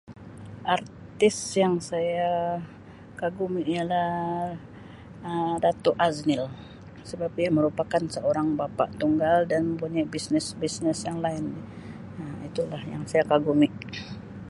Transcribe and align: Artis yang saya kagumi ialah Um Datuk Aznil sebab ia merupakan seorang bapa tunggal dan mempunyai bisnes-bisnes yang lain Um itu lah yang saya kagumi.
Artis 0.75 1.37
yang 1.63 1.75
saya 1.89 2.29
kagumi 3.19 3.61
ialah 3.73 4.11
Um 5.29 5.51
Datuk 5.63 5.95
Aznil 6.07 6.43
sebab 7.09 7.31
ia 7.41 7.49
merupakan 7.57 8.03
seorang 8.15 8.47
bapa 8.61 8.85
tunggal 9.01 9.37
dan 9.51 9.61
mempunyai 9.69 10.05
bisnes-bisnes 10.15 10.99
yang 11.07 11.19
lain 11.25 11.45
Um 12.19 12.37
itu 12.49 12.61
lah 12.71 12.81
yang 12.93 13.03
saya 13.11 13.23
kagumi. 13.31 13.69